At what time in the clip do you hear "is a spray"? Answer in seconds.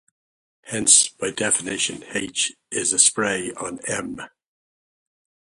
2.71-3.51